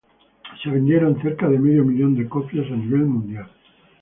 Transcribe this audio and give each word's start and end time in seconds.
Se 0.63 0.67
vendieron 0.71 1.21
cerca 1.21 1.47
de 1.47 1.59
medio 1.59 1.85
millón 1.85 2.15
de 2.15 2.27
copias 2.27 2.65
a 2.71 2.75
nivel 2.75 3.05
mundial. 3.05 3.47